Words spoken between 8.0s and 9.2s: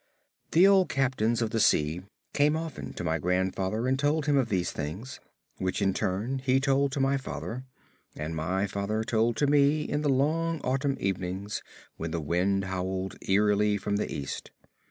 and my father